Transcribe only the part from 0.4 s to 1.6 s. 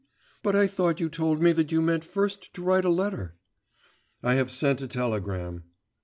But I thought you told me